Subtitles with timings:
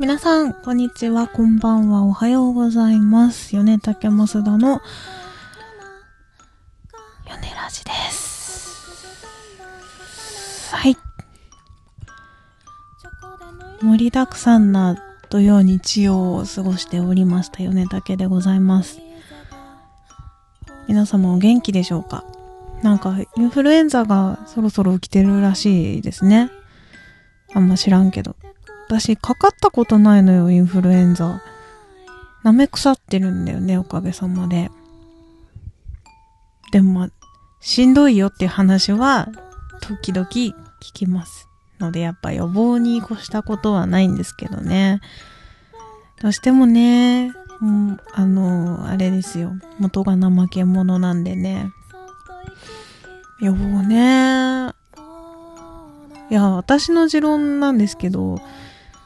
[0.00, 3.54] 皆さん、こんにちは、こんばんは、おはようございます。
[3.54, 4.80] 米竹増田の、
[7.24, 9.14] 米ラジです。
[10.74, 10.96] はい。
[13.80, 14.96] 盛りだくさんな
[15.30, 18.98] 土曜日曜を過ごしておりました米竹でございます。
[20.88, 22.24] 皆様お元気でしょうか？
[22.82, 26.50] なんか、インフルエンザがそろそろ来てるらしいですね。
[27.54, 28.34] あんま知らんけど。
[29.00, 31.42] 私、かかったことないのよ、インフルエンザ。
[32.44, 34.70] 舐め腐ってるんだよね、おかげさまで。
[36.70, 37.08] でもまあ、
[37.60, 39.28] しんどいよっていう話は、
[39.80, 40.52] 時々聞
[40.92, 41.48] きます。
[41.80, 45.00] ので、やっぱ予防に越したことはないんですけどね。
[46.22, 49.52] どうしてもね、うん、あの、あれですよ。
[49.80, 51.72] 元が怠け者なんでね。
[53.40, 54.70] 予防ね。
[56.30, 58.40] いや、私の持論なんですけど、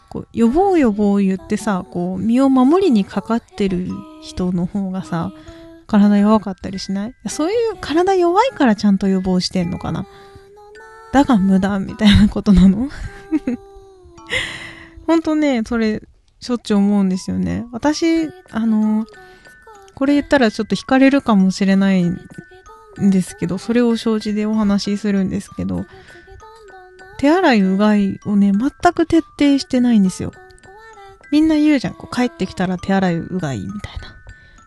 [0.09, 3.89] こう予防予防言ってさ、こう、身を守りにかかってる
[4.23, 5.33] 人の方がさ、
[5.87, 7.15] 体弱かったりしない？
[7.29, 10.07] そういう体弱いからちゃんと予防してんのかな？
[11.13, 12.89] だが無駄みたいなことなの？
[15.07, 16.03] ほんとね、それ、
[16.41, 17.65] しょっちゅう思うんですよね。
[17.73, 19.07] 私、あの、
[19.95, 22.19] これ言ったらちょっと惹かれるかもしれないん
[23.11, 25.87] ですけど、それを承知でお話しするんですけど、
[27.19, 30.33] 手洗いうがいをね、全く徹底してないんですよ。
[31.31, 31.95] みんな言うじゃん。
[31.95, 34.17] こう帰ってきたら手洗いうがいみたいな。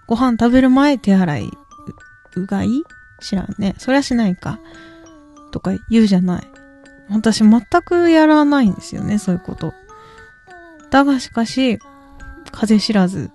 [0.06, 1.50] ご飯食べる前手洗い
[2.36, 2.84] うがい
[3.22, 3.76] 知らんね。
[3.78, 4.60] そりゃしないか。
[5.52, 6.48] とか言うじゃない。
[7.10, 9.74] 私全くやらないんですよね、そういうこと。
[10.92, 11.80] だがしかし、
[12.52, 13.32] 風邪知らず。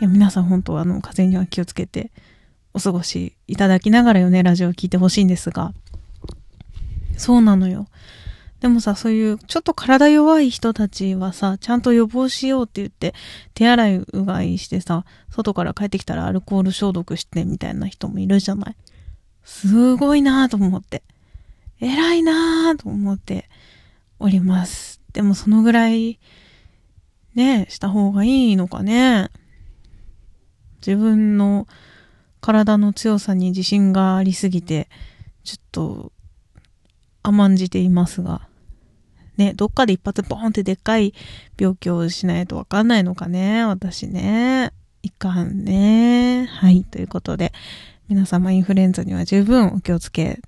[0.00, 2.10] いや、皆さん本当はあの、風邪には気をつけて
[2.74, 5.72] お過ごしいただきながらよね、ラジオを聞いてほしいんですが。
[7.16, 7.88] そうなのよ。
[8.60, 13.14] でもさ、そういうちょっと体弱い人たちはさ、ちゃんと予防しようって言って、
[13.54, 18.76] 手洗いうがいしてさ、外から帰ってきたらアルコール消毒してみたいな人もいるじゃない。
[19.44, 21.02] すごいなぁと思って。
[21.80, 23.48] 偉いなぁと思って
[24.18, 25.00] おります。
[25.12, 26.18] でもそのぐらい、
[27.34, 29.30] ね、した方がいいのかね。
[30.84, 31.66] 自分の
[32.40, 34.88] 体の強さに自信がありすぎて、
[35.44, 36.12] ちょっと
[37.26, 38.46] 甘んじていますが、
[39.36, 41.12] ね、どっかで一発ボーンってでっかい
[41.58, 44.72] 病気をしないとわかんないのかね、私ね。
[45.02, 46.46] いかんね。
[46.46, 47.52] はい、ということで、
[48.08, 50.40] 皆様インフルエンザには十分お気をつけ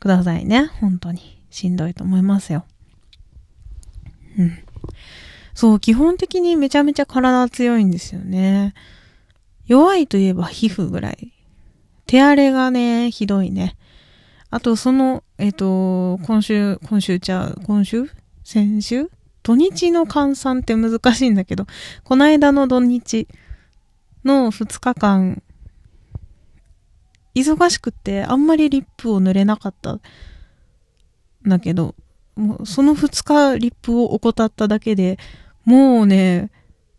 [0.00, 0.66] くださいね。
[0.80, 1.42] 本当に。
[1.50, 2.66] しんどいと思いますよ。
[4.38, 4.58] うん。
[5.54, 8.74] そう、基本的にめちゃめちゃ体強いんですよね。
[9.66, 11.32] 弱いといえば皮膚ぐらい。
[12.06, 13.76] 手荒れがね、ひどいね。
[14.50, 18.10] あと、その、えっ、と、今週、今週ちゃう、今週？
[18.44, 19.10] 先週？
[19.42, 21.66] 土日の換算って難しいんだけど、
[22.04, 23.28] この間の土日
[24.24, 25.42] の2日間、
[27.34, 30.00] 忙しくてあんまりリップを塗れなかったん
[31.46, 31.94] だけど、
[32.34, 35.18] もうその2日リップを怠っただけで、
[35.64, 36.50] もうね、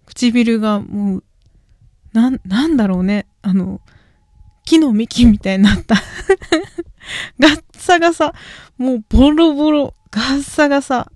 [0.06, 1.24] 唇がもう、
[2.13, 3.81] な、なんだろうね、あの、
[4.63, 5.96] 木の幹みたいになった。
[7.40, 8.34] ガッサガサ。
[8.78, 9.94] もうボロボロ。
[10.12, 11.12] ガッサガサ。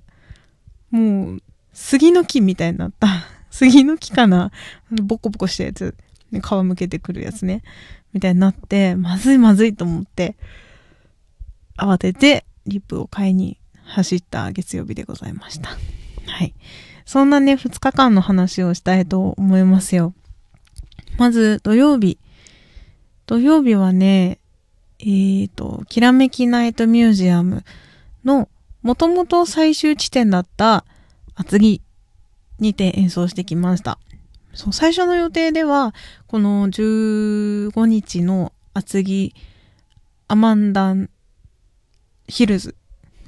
[0.90, 1.44] もう、
[1.74, 3.08] 杉の木みたいになった。
[3.50, 4.52] 杉の木かな
[4.90, 5.96] ボコボコしたやつ。
[6.32, 7.64] 皮むけてくるやつね。
[8.14, 10.38] みたいになって、まずいまずいと思って、
[11.78, 15.70] 慌ててリップを買いに走った月曜日でございました。
[16.28, 16.54] はい。
[17.06, 20.14] そんなね、2日間の話をしたいと思いますよ。
[21.18, 22.20] まず、土曜日。
[23.26, 24.40] 土曜日はね、
[25.02, 27.64] えーと、きらめきナイトミュージアム
[28.24, 28.50] の、
[28.82, 30.86] もともと最終地点だった
[31.36, 31.82] 厚木
[32.60, 34.00] にて演奏してきました。
[34.54, 35.94] そう、最初の予定では、
[36.28, 39.34] この15日の厚木
[40.28, 41.10] アマンダン
[42.28, 42.76] ヒルズ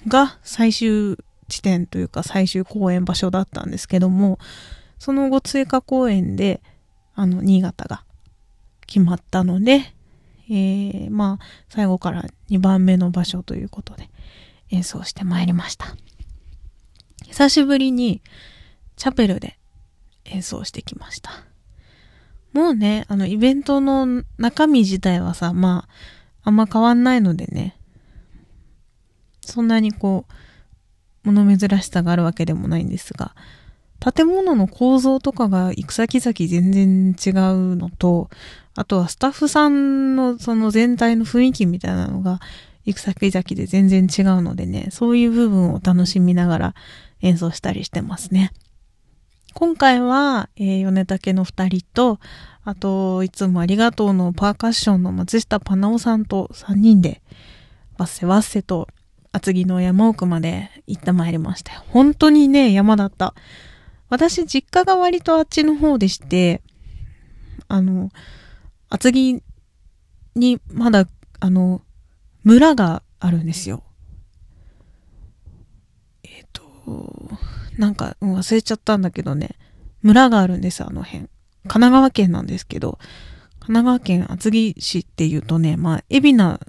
[0.08, 1.18] が最終
[1.48, 4.40] 地点というか最終公演場所だったんですけども、
[5.00, 6.62] その後追加公演で、
[7.16, 8.06] あの、新潟が
[8.86, 9.94] 決まったので、
[10.50, 14.10] えー、まあ、最後から2番目の場所ということで
[14.70, 15.96] 演奏してまいりました。
[17.26, 18.22] 久しぶりに
[18.96, 19.58] チャペルで
[20.26, 21.32] 演奏してきました。
[22.54, 25.88] もうね、あの、イベントの中身自体はさ、ま
[26.44, 27.78] あ、あんま変わんないのでね、
[29.42, 30.34] そんなにこう、
[31.32, 33.34] 物珍しさがあるわけでもないんですが、
[34.12, 38.30] 建物の構造とかが行く先々全然違うのと、
[38.76, 42.42] あとはスタッフさんのその全体の雰囲気みたいなのが
[42.84, 46.76] 行く先々で全然違うのでね、そういう部分を楽しみながら
[47.22, 48.52] 演奏したりしてますね。
[49.54, 52.20] 今回は、えー、米竹の二人と、
[52.66, 57.22] あと、いつもありがとうのパーカッションの松下パナオさんと三人で、
[57.98, 58.88] わっせわっせと、
[59.32, 61.84] 厚木の山奥まで行ってまいりました。
[61.90, 63.36] 本当にね、山だった。
[64.14, 66.62] 私、実家が割とあっちの方でして、
[67.68, 68.12] あの、
[68.88, 69.42] 厚木
[70.36, 71.08] にまだ、
[71.40, 71.82] あの、
[72.44, 73.84] 村があるんですよ。
[76.24, 77.32] えっ、ー、と、
[77.80, 79.56] なんか、忘れちゃったんだけどね、
[80.04, 81.22] 村があるんです、あの辺。
[81.22, 81.30] 神
[81.68, 83.00] 奈川県なんですけど、
[83.62, 86.60] 神奈川県厚木市っていうとね、まあ、海老名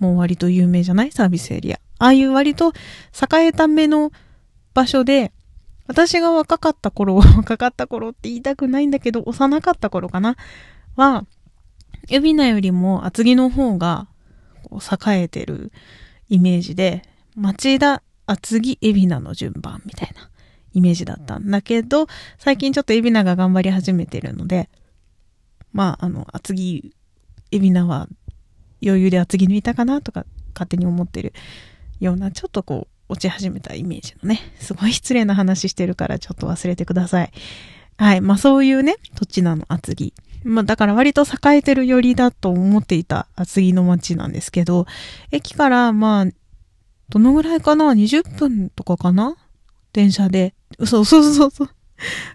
[0.00, 1.12] も割と有名じゃない？
[1.12, 1.80] サービスエリア。
[1.98, 2.74] ああいう割と
[3.32, 4.12] 栄えた目の
[4.74, 5.32] 場所で、
[5.90, 10.36] 私が若かった頃、若かった頃って言いたくないんだけど、幼かった頃かな。
[10.94, 11.26] は、
[12.08, 14.06] 海老名よりも厚木の方が
[14.70, 15.72] 栄えてる
[16.28, 17.02] イメージで、
[17.34, 20.30] 町田、厚木、海老名の順番みたいな
[20.74, 22.06] イメージだったんだけど、
[22.38, 24.70] 最近ちょっと海老名が頑張り始めてるので、
[25.72, 26.94] まあ、あの、厚木、
[27.50, 28.08] 海老名は
[28.80, 31.32] 余裕で厚木抜いたかなとか勝手に思ってる
[31.98, 37.32] ような、ちょっとこう、落ち始めたイメージのね、すごい失礼な話してるからちょっと忘れてください。
[37.98, 38.20] はい。
[38.20, 40.14] まあそういうね、土地なの、厚木。
[40.44, 44.86] まあだから割と栄えてる寄りだと思っていた厚木の街なんですけど、
[45.32, 46.26] 駅からまあ、
[47.08, 49.36] どのぐらいかな ?20 分とかかな？
[49.92, 50.54] 電車で。
[50.78, 51.68] 嘘嘘嘘嘘。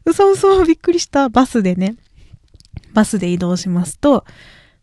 [0.05, 1.29] 嘘嘘びっくりした。
[1.29, 1.95] バスでね。
[2.93, 4.25] バスで移動しますと、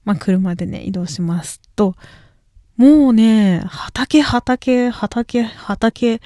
[0.04, 1.94] まあ車でね、移動しますと、
[2.76, 6.20] もうね、畑、畑、畑、畑、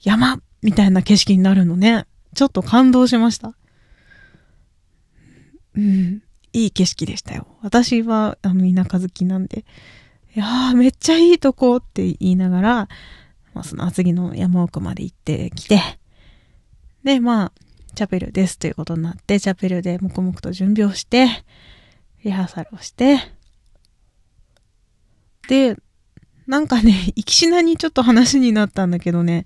[0.00, 2.06] 山みたいな景色になるのね。
[2.34, 3.54] ちょっと感動しました。
[5.76, 7.46] うん、いい景色でしたよ。
[7.62, 9.64] 私は、あの、田舎好きなんで、
[10.34, 12.88] いやー、めっちゃいいとこって言いながら、
[13.54, 15.80] まあ、その厚木の山奥まで行ってきて、
[17.04, 17.52] で、まあ、
[17.94, 21.28] チャペルですということになって、チャペルで黙々と準備をして、
[22.24, 23.18] リハーサルをして、
[25.48, 25.76] で、
[26.46, 29.44] なんかね、 行きしなにちょっと話になったんだけどね、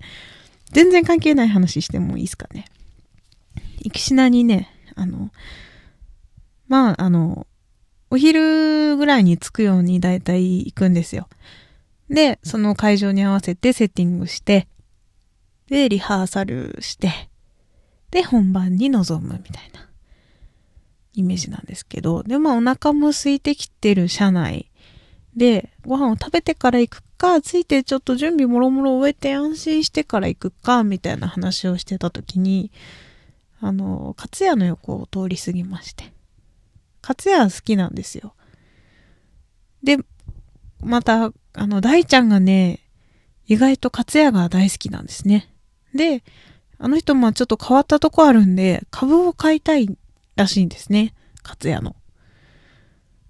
[0.71, 2.65] 全然関係ない話してもいいですかね。
[3.79, 5.31] 行きしなにね、あの、
[6.67, 7.47] まあ、あの、
[8.09, 11.27] お昼ぐらいに着くようにだいたい行くんですよ。
[12.09, 14.67] で、その会場に合わせてセッティングして、
[15.67, 17.29] で、リハーサルして、
[18.11, 19.89] で、本番に臨むみたいな
[21.13, 24.71] イメージなんですけど、で、まあお腹も空いてきてる車内
[25.37, 32.71] で、ご飯を食べてから行くか、ついてちょっと準備もろもろ終えて安心してから行くか、みたいな話をしてた時に、
[33.61, 36.11] あの、勝屋の横を通り過ぎまして。
[37.07, 38.33] 勝屋好きなんですよ。
[39.83, 39.99] で、
[40.81, 42.79] また、あの、大ちゃんがね、
[43.47, 45.53] 意外と勝屋が大好きなんですね。
[45.93, 46.23] で、
[46.79, 49.95] あの人もちょっと変わったとこあるんで、株を買いたい
[50.35, 51.13] らしいんですね。
[51.43, 51.95] 勝屋の。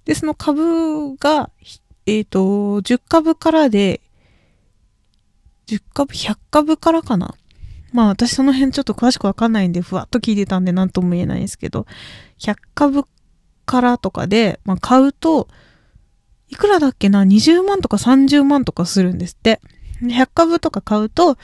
[0.05, 1.49] で、その株が、
[2.07, 2.39] えっ、ー、と、
[2.81, 3.99] 10株からで、
[5.67, 7.35] 10株、100株からかな？
[7.91, 11.85] まあ私その辺ちょっと詳しくわかんないんで、ふわっと聞いてたんで何とも言えないんですけど、
[12.39, 13.03] 100株
[13.65, 15.49] からとかで、まあ買うと、
[16.47, 19.59] いくらだっけな ?20 万とか30万とかするんですって。
[20.01, 21.35] 100株とか買うと、ま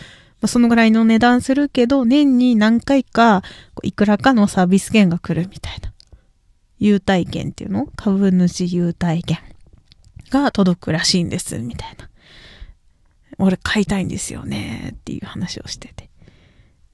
[0.43, 3.43] あ、そのぐらいの値段するけど、年に何回か、
[3.81, 5.91] いくらかのサービス券が来るみたいな。
[6.79, 7.87] 優待券っていうの？
[7.97, 9.39] 株主優待券
[10.41, 12.09] が届くらしいんです、みたいな。
[13.37, 16.09] 俺買いたいんですよね、っていう話をしてて。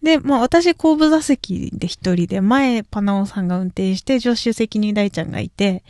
[0.03, 5.84] で、まあ私後部座席で一人で、前パナオさんが運転して、助手席に大ちゃんがいて、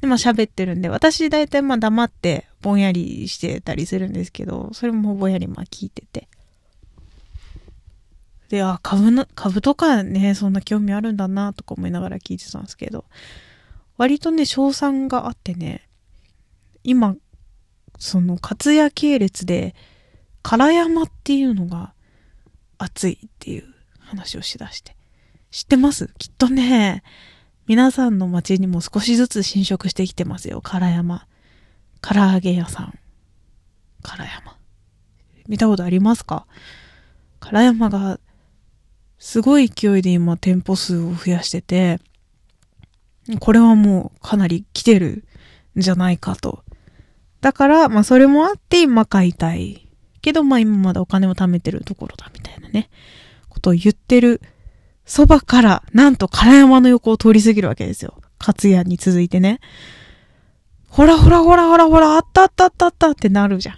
[0.00, 6.28] で、まあ喋ってるんで、私大体まあ黙ってぼんやりしてたりするんですけど、それもぼんやりまあ聞いてて。
[8.48, 13.04] で、あ、株の、株とかね、そんな興味あるんだなとか思いながら聞いてたんですけど、
[13.96, 15.88] 割とね、賞賛があってね、
[16.84, 17.16] 今、
[17.98, 19.74] その、勝谷系列で、
[20.42, 21.94] 唐山っていうのが
[22.78, 23.64] 熱いっていう
[23.98, 24.94] 話をしだして。
[25.50, 26.08] 知ってます？
[26.18, 27.02] きっとね、
[27.66, 30.60] 皆さんの街にも少しずつ侵食してきてますよ。
[30.62, 31.26] 唐山。
[32.02, 32.98] 唐揚げ屋さん。
[34.02, 34.58] 唐山。
[35.48, 36.46] 見たことありますか？
[37.40, 38.20] 唐山が
[39.18, 42.00] すごい勢いで今店舗数を増やしてて、
[43.40, 45.24] これはもうかなり来てる
[45.78, 46.62] んじゃないかと。
[47.44, 49.86] だから、まあそれもあって今買いたい。
[50.22, 52.88] けどまあ今まだお金を貯めてるところだみたいなね、
[53.50, 54.40] ことを言ってる
[55.04, 58.14] そばから、なんと唐山の横を通り過ぎるわけですよ。
[58.40, 59.60] 勝屋に続いてね。
[60.88, 63.76] ほらほらほらほらほら、あったあったあったあったってなるじゃん。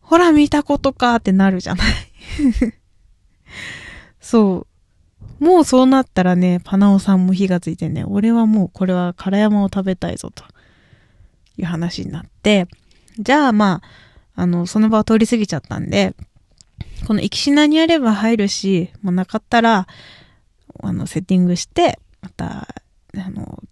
[0.00, 1.86] ほら見たことかってなるじゃない
[4.22, 4.68] そ
[5.40, 5.44] う。
[5.44, 10.44] もうそうなったらね、パナオさんも火がついてね、俺はもうこれは唐山を食べたいぞと
[11.64, 12.68] いう話になって、
[13.18, 13.82] じゃあま
[14.36, 16.14] あ、あの、その場を通り過ぎちゃったんで、
[17.06, 19.86] この行きしなにあれば入るし、まあ、なかったら、
[20.82, 22.68] あの、セッティングして、また、
[23.16, 23.62] あの、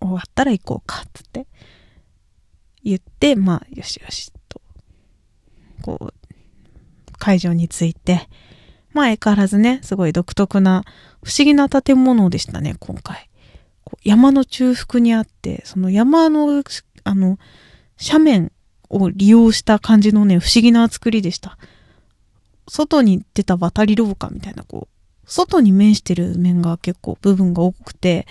[0.00, 1.46] 終わったら行こうか、つって、
[2.82, 4.60] 言って、まあ、よしよし、と、
[5.82, 6.14] こう、
[7.18, 8.28] 会場に着いて、
[8.92, 10.84] まあ、相変わらずね、すごい独特な、
[11.22, 13.30] 不思議な建物でしたね、今回。
[14.02, 16.62] 山の中腹にあって、その山の、
[17.04, 17.38] あの、
[18.02, 18.52] 斜面
[18.90, 21.58] を利用した感じのね、不思議な作りでした。
[22.68, 24.94] 外に出た渡り廊下みたいな、こう、
[25.26, 28.26] 外に面してる面が結構部分が多くて、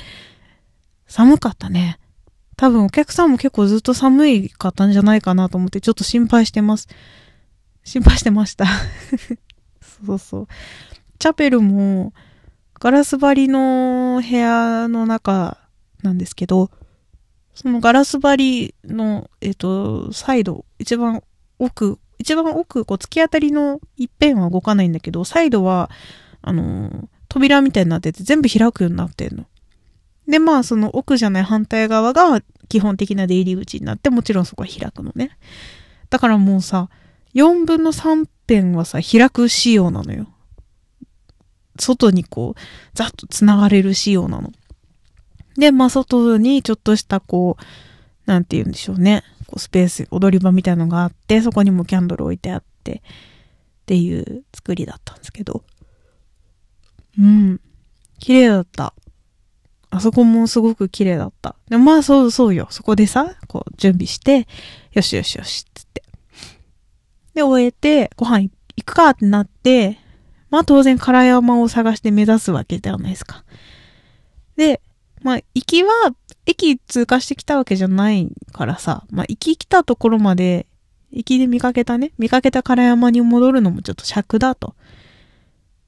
[1.07, 1.99] 寒かったね。
[2.55, 6.87] 多分お客さんも結構ずっと寒いかったんじゃないかなと思ってちょっと心配してます。
[7.83, 8.65] 心配してました
[10.05, 10.47] そうそう。
[11.19, 12.13] チャペルも
[12.79, 15.57] ガラス張りの部屋の中
[16.01, 16.69] なんですけど、
[17.53, 21.23] そのガラス張りの、えっ、と、サイド、一番
[21.59, 25.89] 奥、一番奥、こう突き当たりの一辺は動かないんだけど、サイドは、
[26.41, 29.45] あのー、扉みたいになってて全部開くようになってんの。
[30.27, 35.37] で、まあ、その奥じゃない反対側が基本的な出入り口になって、もちろんそこは開くのね。
[36.09, 36.89] だからもうさ、
[37.35, 40.27] 4分の3辺はさ、開く仕様なのよ。
[41.79, 42.61] 外にこう、
[42.93, 44.51] ざっと繋がれる仕様なの。
[45.57, 47.63] で、まあ、外にちょっとしたこう、
[48.25, 49.23] なんて言うんでしょうね。
[49.47, 53.01] こうスペース、踊り場みたいなのがあって、そこにもキャンドル置いてあって、
[53.83, 55.63] っていう作りだったんですけど。
[57.19, 57.61] うん。
[58.19, 58.93] 綺麗だった。
[59.89, 61.55] あそこもすごく綺麗だった。
[61.69, 62.67] でまあそうそうよ。
[62.71, 64.47] そこでさ、こう準備して、
[64.93, 66.03] よしよしよし、つって。
[67.35, 69.99] で、終えて、ご飯行くかってなって、
[70.49, 73.43] まあ当然唐山を探して目指すわけじゃないですか。
[74.55, 74.81] で、
[75.23, 75.89] まあ行きは、
[76.45, 80.67] 駅通過してきたわけじゃないからさ、まあ行き来たところまで、
[81.11, 84.75] 行きで見かけたね、見かけた唐山に戻るのもちょっと尺だと。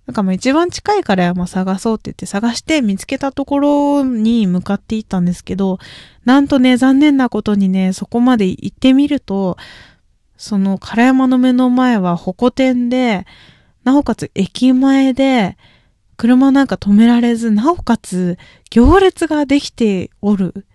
[0.07, 5.79] なんかまあ一番近いから山探そうって言って探して見つけたところに向かっていったんですけど、
[6.23, 9.57] なんとね、残念なことにね、そこまで行ってみると、
[10.37, 13.25] その唐山の目の前はホコ天で、
[13.83, 15.57] なおかつ駅前で、
[16.17, 18.37] 車なんか止められず、なおかつ
[18.69, 20.65] 行列ができておる、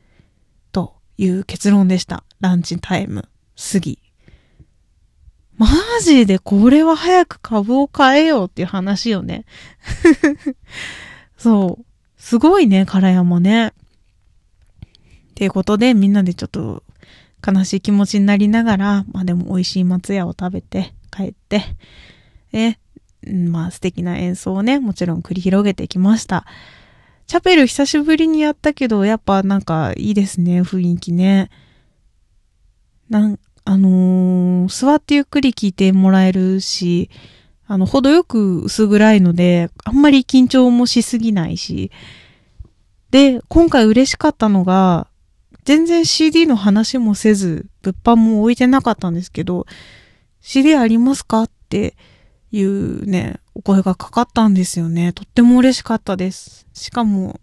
[0.73, 2.25] という結論でした。
[2.41, 3.29] ランチタイム
[3.73, 3.99] 過ぎ。
[5.57, 5.69] マ
[6.03, 9.45] ジでこれは早く株を買えようっていう話よね。
[11.37, 11.85] そう。
[12.17, 13.69] すごいね、唐山ね。
[13.69, 13.73] っ
[15.35, 16.83] ていうことで、みんなでちょっと
[17.47, 21.63] 悲しい気持ちになりながら、まあでも美味しい松屋を食べて帰って、
[22.53, 22.79] え、
[23.27, 26.47] まあ素敵な演奏をね、もちろん繰り広げてきました。
[27.27, 31.51] チャペル久しぶりにやったけど、やっぱなんかいいですね、雰囲気ね。
[33.09, 37.11] なん、あのー、座ってゆっくり聞いてもらえるし、
[37.67, 41.93] あの、程よく薄暗いので、あんまり緊張もしすぎないし。
[43.13, 45.07] で、今回嬉しかったのが、
[45.65, 49.67] 全然 CD の話もせず、物販も置いてなかったんですけど、
[50.41, 51.45] CD ありますか？
[51.45, 51.97] って
[52.53, 55.13] いうね、お声がかかったんですよね。
[55.13, 56.67] とっても嬉しかったです。
[56.73, 57.41] しかも、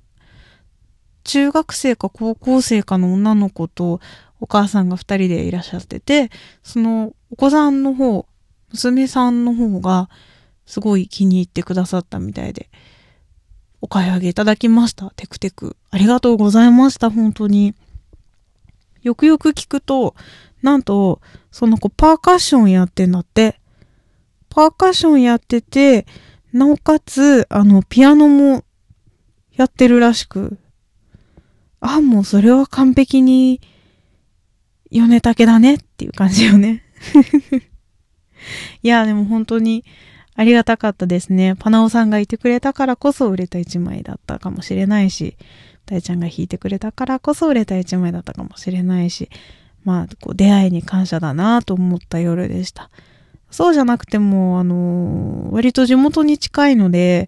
[1.23, 3.99] 中学生か高校生かの女の子と
[4.39, 6.29] お母さんが二人でいらっしゃってて、
[6.63, 8.25] そのお子さんの方、
[8.71, 10.09] 娘さんの方が
[10.65, 12.69] すごい気に入ってくださったみたいで、
[13.81, 15.11] お買い上げいただきました。
[15.15, 15.77] テクテク。
[15.91, 17.75] ありがとうございました、本当に。
[19.01, 20.15] よくよく聞くと、
[20.61, 21.21] なんと、
[21.51, 23.59] その子パーカッションやってんだって。
[24.57, 26.07] パーカッションやってて、
[26.51, 28.63] なおかつ、あの、ピアノも
[29.53, 30.57] やってるらしく。
[31.79, 33.61] あ、もうそれは完璧に
[34.89, 36.83] 米竹だねっていう感じよね。
[38.81, 39.85] いや、でも本当に
[40.33, 41.53] ありがたかったですね。
[41.59, 45.37] パナオさんがいてくれたからこそ売れた一枚だったかもしれないし、
[45.85, 49.29] 大ちゃんが弾いてくれたからこそ売れた一枚だったかもしれないし、
[49.83, 52.89] まあ、こう出会いに感謝だなと思った夜でした。
[53.57, 57.27] そうじゃなくても、あの、割と地元に近いので、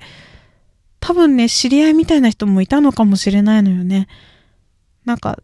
[1.00, 4.08] 多分ね、知り合いみたいな人もいたのかもしれないのよね。
[5.06, 5.40] なんか、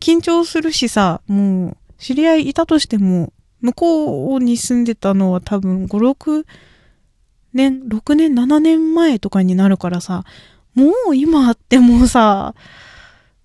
[0.00, 6.44] 緊張するしさ、もう、知り合いいたとしても、向こうに住んでたのは多分5、6
[7.52, 10.24] 年、6年、7年前とかになるからさ、
[10.74, 12.56] もう今あってもさ、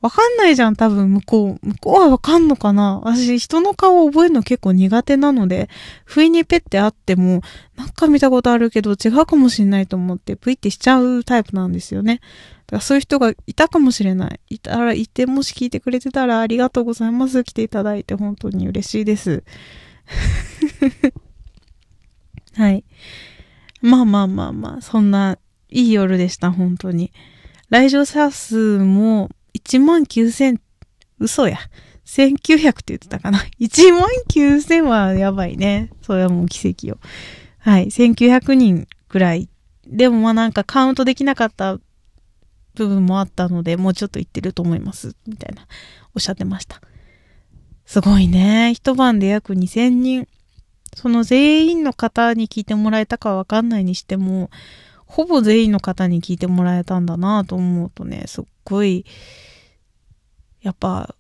[0.04, 1.66] わかんないじゃん、多分、向こう。
[1.66, 3.00] 向こうはわかんのかな？
[3.06, 5.70] 私、人の顔を覚えるの結構苦手なので、
[6.04, 7.42] 不意にペってあっても、
[7.78, 12.20] なんか見たことあるけど違うかもしれないと思って、プイってしちゃうタイプなんですよね。
[12.68, 14.42] だからそういう人がいたかもしれない。
[14.50, 17.42] いたら、いて、もし聞いてくれてたらありがとうございます。
[17.46, 19.46] 来ていただいて本当に嬉しいです。
[22.56, 22.84] はい。
[23.82, 25.38] まあまあまあまあ、そんな
[25.70, 27.14] いい夜でした、本当に。
[27.70, 29.30] 来場者数も
[29.66, 30.60] 1万9000、
[31.20, 31.58] 嘘や。
[32.06, 33.40] 1900って言ってたかな。
[33.60, 35.90] 1万9000はやばいね。
[36.02, 36.98] それはもう奇跡よ。
[37.60, 37.86] はい。
[37.88, 39.50] 1900人くらい。
[39.88, 41.80] でもまあなんかカウントできなかった
[42.76, 45.16] 部分もあったので、もうちょっと言ってると思います。
[45.28, 45.68] みたいな、
[46.14, 46.82] おっしゃってました。
[47.86, 48.74] すごいね。
[48.74, 50.28] 一晩で約2000人。
[50.96, 54.50] その全員の方に聞いてもらえたかわかんないにしても、
[55.06, 59.06] ほぼ全員の方に聞いてもらえたんだなと思うとね、すっごい、
[60.64, 61.16] やっぱ、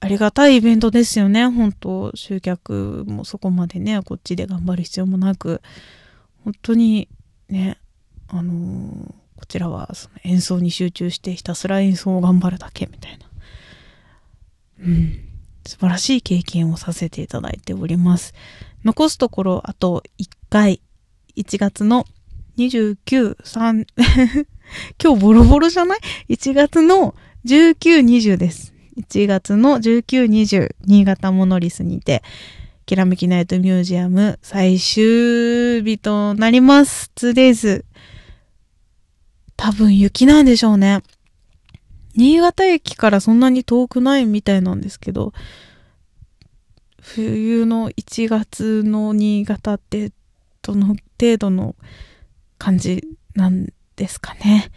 [0.00, 1.46] ありがたいイベントですよね。
[1.46, 5.62] 本当集客もそこまでね、こっちで頑張る必要もなく、
[6.44, 7.08] 本当に
[7.48, 7.78] ね、
[8.28, 13.26] あのー、こちらはその演奏に集中してひたすら演奏を頑張るだけみたいな。
[14.80, 15.20] うん。
[15.66, 18.34] 素晴らしい経験をさせていただいております。
[18.84, 20.80] 残すところあと1回、
[21.36, 22.06] 1月の
[22.56, 23.86] 29、3
[25.02, 25.98] 今日ボロボロじゃない
[26.28, 28.75] ?1 月の19、20です。
[28.96, 32.22] 1月の19、20、新潟モノリスにて、
[32.86, 37.10] きらめきナイトミュージアム最終日となります。
[37.16, 37.84] 2days。
[39.56, 41.02] 多分雪なんでしょうね。
[42.14, 45.32] 新潟駅からそんなに遠くないみたいなんですけど、
[47.02, 50.12] 冬の1月の新潟って
[50.62, 51.76] どの程度の
[52.58, 54.70] 感じなんですかね。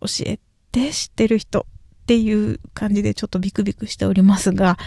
[0.00, 0.38] 教え
[0.70, 1.66] て知ってる人
[2.08, 4.78] っていう感じでちょっとビクビクしておりますが、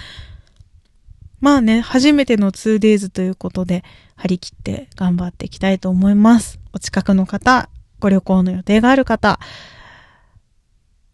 [1.40, 3.84] まあね、初めての 2days ということで、
[4.16, 6.60] 張り切って頑張っていきたいと思います。
[6.74, 9.40] お近くの方、ご旅行の予定がある方、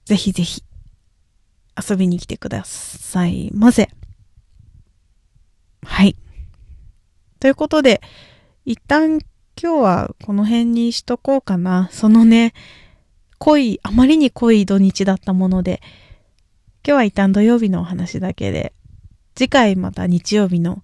[0.05, 0.63] ぜひぜひ
[1.75, 3.89] 遊びに来てくださいませ。
[5.85, 6.15] はい。
[7.41, 7.99] ということで、
[8.63, 9.19] 一旦
[9.61, 11.89] 今日はこの辺にしとこうかな。
[11.91, 12.53] そのね、
[13.39, 15.81] 濃い、あまりに濃い土日だったもので、
[16.85, 18.73] 今日は一旦土曜日のお話だけで、
[19.35, 20.83] 次回また日曜日の、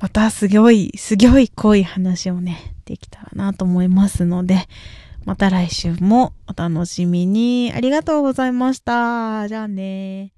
[0.00, 4.68] またすごい、すごい濃い話をね、できたらなと思いますので、
[5.24, 7.72] また来週もお楽しみに。
[7.74, 9.46] ありがとうございました。
[9.48, 10.32] じゃあね